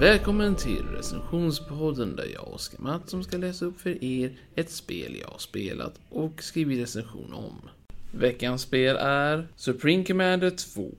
[0.00, 5.28] Välkommen till recensionspodden där jag, Oskar Mattsson, ska läsa upp för er ett spel jag
[5.28, 7.68] har spelat och skrivit recension om.
[8.12, 10.90] Veckans spel är Supreme Commander 2.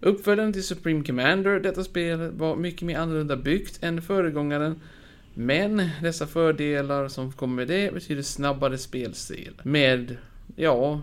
[0.00, 4.80] Uppföljaren till Supreme Commander, detta spel var mycket mer annorlunda byggt än föregångaren
[5.34, 9.60] men dessa fördelar som kommer med det betyder snabbare spelstil.
[9.62, 10.16] Med,
[10.56, 11.00] ja,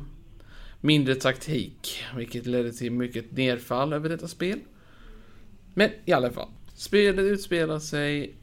[0.81, 2.03] mindre taktik.
[2.17, 4.59] Vilket ledde till mycket nedfall över detta spel.
[5.73, 6.49] Men i alla fall.
[6.75, 8.35] Spelet utspelar sig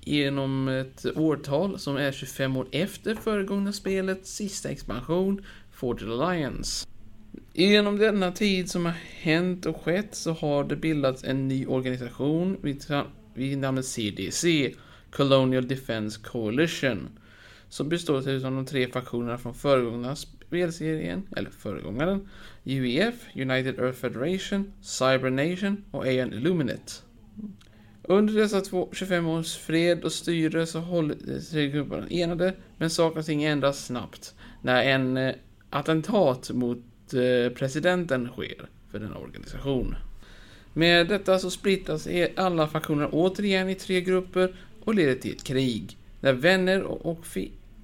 [0.00, 6.86] genom ett årtal som är 25 år efter föregångna spelets sista expansion, Forged Alliance.
[7.52, 12.56] Genom denna tid som har hänt och skett så har det bildats en ny organisation
[12.62, 12.84] vid,
[13.34, 14.74] vid namnet CDC,
[15.10, 17.08] Colonial Defense Coalition,
[17.68, 22.28] som består av de tre faktionerna från föregångna spelserien, eller föregångaren,
[22.64, 27.07] UEF, United Earth Federation, Cyber Nation och AN Illuminate.
[28.10, 33.18] Under dessa två, 25 års fred och styre så håller sig grupperna enade, men saker
[33.18, 35.34] och ting ändras snabbt när en eh,
[35.70, 36.78] attentat mot
[37.14, 39.94] eh, presidenten sker för denna organisation.
[40.72, 45.44] Med detta så splittras e, alla faktioner återigen i tre grupper och leder till ett
[45.44, 47.26] krig, där vänner och, och,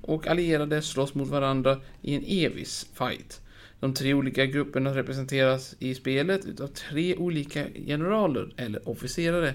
[0.02, 3.41] och allierade slåss mot varandra i en evig fight.
[3.80, 9.55] De tre olika grupperna representeras i spelet utav tre olika generaler eller officerare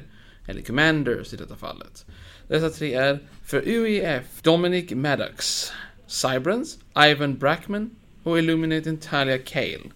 [0.50, 2.06] eller commanders i detta fallet.
[2.48, 5.72] Dessa tre är för UEF Dominic Maddox,
[6.08, 7.90] Cybrans, Ivan Brackman
[8.24, 9.92] och Illuminating Talia Kale.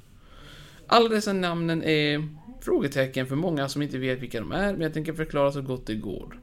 [0.87, 2.27] Alla dessa namnen är
[2.61, 5.87] frågetecken för många som inte vet vilka de är, men jag tänker förklara så gott
[5.87, 6.39] det går.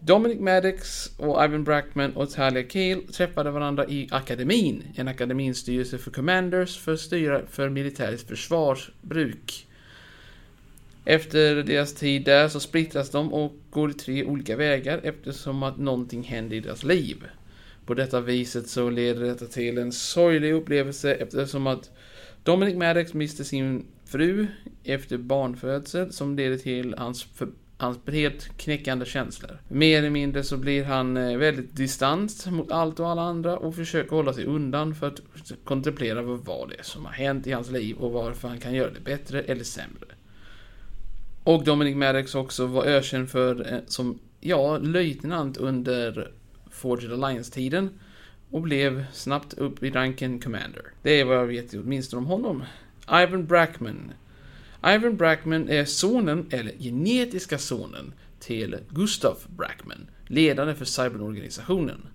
[0.00, 6.10] Dominic Maddox och Ivan Brackman och Talia Kale träffade varandra i akademin, en akademinstyrelse för
[6.10, 9.66] commanders för att styra för militäriskt försvarsbruk.
[11.08, 16.22] Efter deras tid där så splittras de och går tre olika vägar eftersom att någonting
[16.22, 17.24] händer i deras liv.
[17.84, 21.90] På detta viset så leder detta till en sorglig upplevelse eftersom att
[22.42, 24.46] Dominic Maddox mister sin fru
[24.84, 29.58] efter barnfödsel som leder till hans, för, hans helt knäckande känslor.
[29.68, 33.74] Mer eller mindre så blir han eh, väldigt distant mot allt och alla andra och
[33.74, 35.20] försöker hålla sig undan för att
[35.64, 38.90] kontemplera vad det är som har hänt i hans liv och varför han kan göra
[38.90, 40.15] det bättre eller sämre.
[41.46, 46.30] Och Dominic Maddox också var ökänd för, eh, som, ja, löjtnant under
[46.70, 47.90] Forged Alliance-tiden.
[48.50, 50.82] Och blev snabbt upp i ranken Commander.
[51.02, 52.62] Det är vad jag vet åtminstone om honom.
[53.12, 54.12] Ivan Brackman.
[54.86, 62.06] Ivan Brackman är sonen, eller genetiska sonen, till Gustav Brackman, ledare för cyberorganisationen.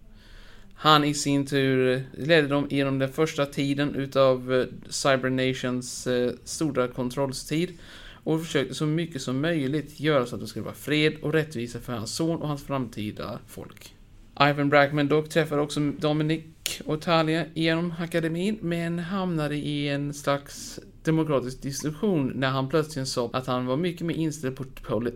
[0.75, 6.87] Han i sin tur ledde dem genom den första tiden utav eh, Cybernations eh, stora
[6.87, 7.77] kontrollstid
[8.23, 11.79] och försökte så mycket som möjligt göra så att det skulle vara fred och rättvisa
[11.79, 13.95] för hans son och hans framtida folk.
[14.41, 16.43] Ivan Brackman dock träffade också Dominic
[16.85, 23.29] och Talia genom akademin, men hamnade i en slags demokratisk diskussion när han plötsligt sa
[23.33, 24.65] att han var mycket mer inställd på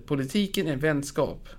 [0.05, 1.49] politiken än vänskap.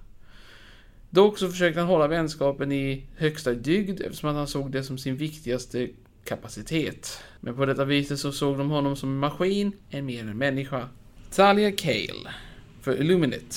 [1.11, 4.99] Dock så försökte han hålla vänskapen i högsta dygd eftersom att han såg det som
[4.99, 5.89] sin viktigaste
[6.25, 7.19] kapacitet.
[7.41, 10.89] Men på detta viset så såg de honom som en maskin, än mer en människa.
[11.36, 12.30] Talia Kale
[12.80, 13.56] för Illuminate.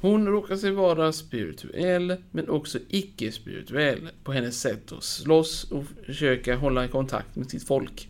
[0.00, 6.56] Hon råkar sig vara spirituell, men också icke-spirituell på hennes sätt att slåss och försöka
[6.56, 8.08] hålla kontakt med sitt folk.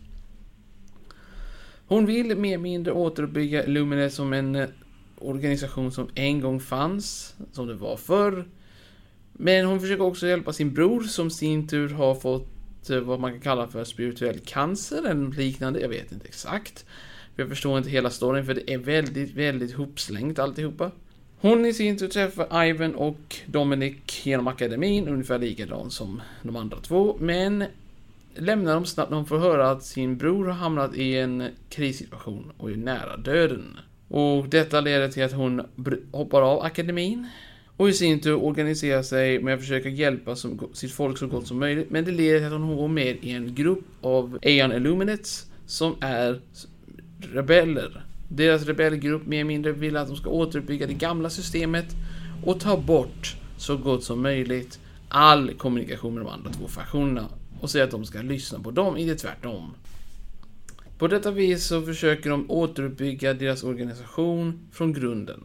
[1.87, 4.69] Hon vill mer eller mindre återuppbygga Illuminate som en eh,
[5.17, 8.47] organisation som en gång fanns, som det var förr.
[9.33, 13.31] Men hon försöker också hjälpa sin bror som sin tur har fått eh, vad man
[13.31, 16.85] kan kalla för spirituell cancer eller något liknande, jag vet inte exakt.
[17.39, 20.91] Jag förstår inte hela storyn för det är väldigt, väldigt hopslängt alltihopa.
[21.41, 26.77] Hon i sin tur träffar Ivan och Dominic genom akademin, ungefär likadant som de andra
[26.77, 27.63] två, men
[28.35, 32.51] lämnar dem snabbt när hon får höra att sin bror har hamnat i en krissituation
[32.57, 33.77] och är nära döden.
[34.07, 35.61] Och detta leder till att hon
[36.11, 37.27] hoppar av akademin
[37.77, 41.47] och i sin tur organiserar sig med att försöka hjälpa som, sitt folk så gott
[41.47, 41.89] som möjligt.
[41.89, 45.95] Men det leder till att hon går med i en grupp av Aeon Illuminates som
[46.01, 46.39] är
[47.19, 48.03] rebeller.
[48.27, 51.85] Deras rebellgrupp mer eller mindre vill att de ska återuppbygga det gamla systemet
[52.45, 54.79] och ta bort så gott som möjligt
[55.09, 57.25] all kommunikation med de andra två faktionerna
[57.59, 59.73] och säga att de ska lyssna på dem, inte tvärtom.
[60.97, 65.43] På detta vis så försöker de återuppbygga deras organisation från grunden.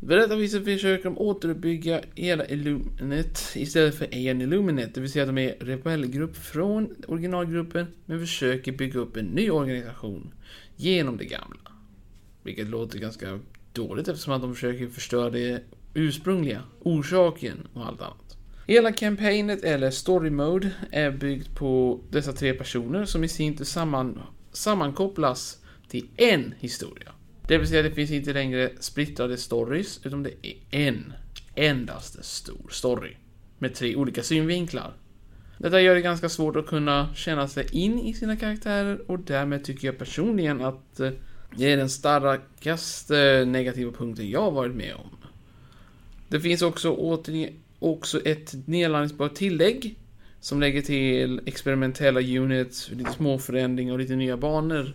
[0.00, 5.22] På detta viset försöker de återuppbygga hela Illuminate istället för en Illuminate, det vill säga
[5.22, 10.34] att de är rebellgrupp från originalgruppen men försöker bygga upp en ny organisation
[10.76, 11.72] genom det gamla.
[12.42, 13.40] Vilket låter ganska
[13.72, 15.62] dåligt eftersom att de försöker förstöra det
[15.94, 18.36] ursprungliga, orsaken och allt annat.
[18.66, 23.64] Hela kampanjet, eller story mode, är byggt på dessa tre personer som i sin tur
[23.64, 24.20] samman,
[24.52, 25.58] sammankopplas
[25.88, 27.12] till en historia.
[27.48, 31.12] Det vill säga, det finns inte längre splittrade stories, utan det är en
[31.54, 33.16] endaste stor story.
[33.58, 34.92] Med tre olika synvinklar.
[35.58, 39.64] Detta gör det ganska svårt att kunna känna sig in i sina karaktärer och därmed
[39.64, 41.10] tycker jag personligen att eh,
[41.56, 45.16] det är den starkaste negativa punkten jag varit med om.
[46.28, 49.98] Det finns också, åter, också ett nedladdningsbart tillägg
[50.40, 54.92] som lägger till experimentella units, lite små förändringar och lite nya banor.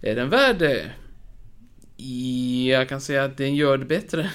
[0.00, 0.92] Är den värd det?
[2.66, 4.30] Jag kan säga att den gör det bättre.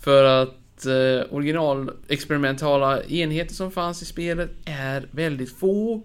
[0.00, 6.02] För att eh, original experimentala enheter som fanns i spelet är väldigt få.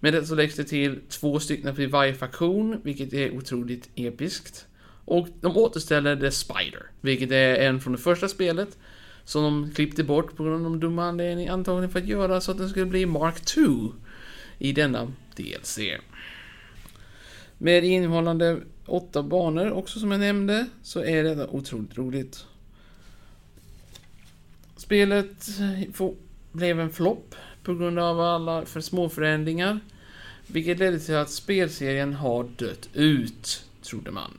[0.00, 4.66] Med det så läggs det till två stycken för varje faktion, vilket är otroligt episkt.
[5.04, 8.78] Och de återställer The Spider, vilket är en från det första spelet.
[9.24, 12.50] Som de klippte bort på grund av de dumma anledning antagligen för att göra så
[12.50, 13.62] att den skulle bli Mark 2
[14.58, 15.78] i denna DLC.
[17.58, 22.44] Med innehållande åtta banor också som jag nämnde, så är detta otroligt roligt.
[24.76, 25.48] Spelet
[26.52, 29.80] blev en flopp på grund av alla för små förändringar.
[30.46, 34.30] Vilket ledde till att spelserien har dött ut, trodde man.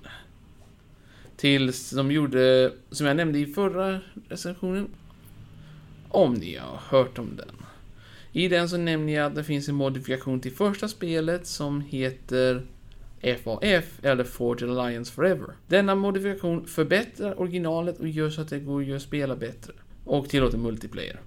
[1.35, 3.99] Tills de gjorde, som jag nämnde i förra
[4.29, 4.87] recensionen,
[6.09, 7.51] om ni har hört om den.
[8.31, 12.65] I den så nämner jag att det finns en modifikation till första spelet som heter
[13.21, 15.47] FAF, eller Forge Alliance Forever.
[15.67, 19.73] Denna modifikation förbättrar originalet och gör så att det går att spela bättre.
[20.03, 21.21] Och tillåter multiplayer.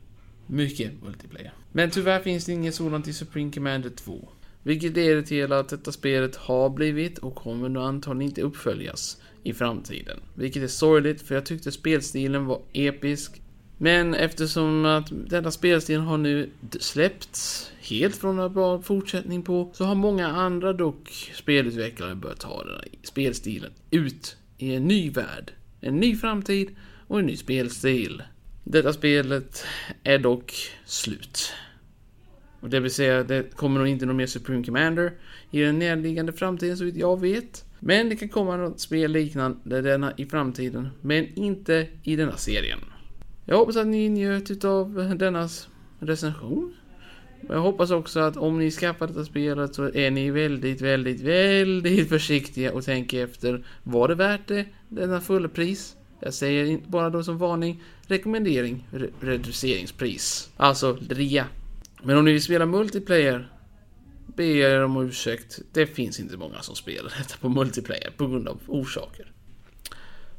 [0.46, 1.52] Mycket multiplayer.
[1.72, 4.28] Men tyvärr finns det inget sådant i Supreme Commander 2.
[4.62, 9.52] Vilket leder till att detta spelet har blivit och kommer nog antagligen inte uppföljas i
[9.52, 10.20] framtiden.
[10.34, 13.42] Vilket är sorgligt för jag tyckte spelstilen var episk.
[13.82, 16.50] Men eftersom att denna spelstil har nu
[16.80, 22.64] släppts helt från att vara fortsättning på så har många andra dock spelutvecklare börjat ta
[22.64, 28.22] den här spelstilen ut i en ny värld, en ny framtid och en ny spelstil.
[28.64, 29.64] Detta spelet
[30.02, 30.52] är dock
[30.84, 31.52] slut.
[32.60, 35.12] Och det vill säga, det kommer nog inte någon mer Supreme Commander
[35.50, 37.64] i den närliggande framtiden så vitt jag vet.
[37.78, 42.80] Men det kan komma något spel liknande denna i framtiden, men inte i denna serien.
[43.50, 45.48] Jag hoppas att ni njöt utav denna
[45.98, 46.74] recension.
[47.48, 52.08] Jag hoppas också att om ni skaffar detta spelet så är ni väldigt, väldigt, väldigt
[52.08, 53.66] försiktiga och tänker efter.
[53.82, 54.66] Var det värt det?
[54.88, 55.96] Denna fullpris?
[56.20, 57.82] Jag säger inte bara då som varning.
[58.06, 58.88] Rekommendering.
[58.90, 60.50] Re reduceringspris.
[60.56, 61.46] Alltså rea.
[62.02, 63.52] Men om ni vill spela multiplayer
[64.26, 65.58] ber jag er om ursäkt.
[65.72, 69.32] Det finns inte många som spelar detta på multiplayer på grund av orsaker.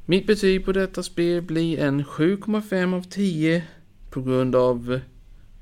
[0.06, 3.64] Mitt betyg på detta spel blir en 7,5 av 10
[4.10, 5.00] på grund av,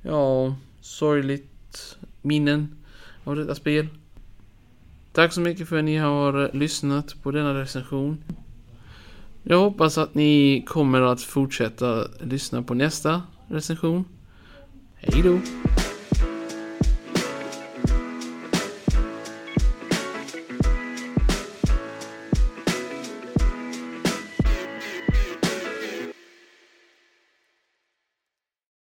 [0.02, 2.76] ja, sorgligt minnen
[3.24, 3.88] av detta spel.
[5.12, 8.24] Tack så mycket för att ni har lyssnat på denna recension.
[9.44, 14.06] Jag hoppas att ni kommer att fortsätta lyssna på nästa recension.
[14.96, 15.40] Hej då!